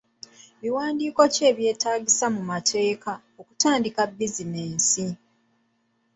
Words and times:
Biwandiiko 0.61 1.21
ki 1.33 1.41
ebyetaagisa 1.51 2.25
mu 2.35 2.41
mateeka 2.51 3.11
okutandika 3.41 4.01
bizinensi? 4.17 5.05